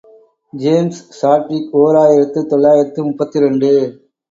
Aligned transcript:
James 0.53 1.01
Chadwick, 1.11 1.69
ஓர் 1.81 1.95
ஆயிரத்து 1.95 2.45
தொள்ளாயிரத்து 2.45 3.03
முப்பத்திரண்டு. 3.03 3.71